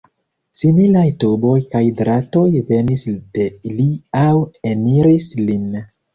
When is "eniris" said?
4.73-5.31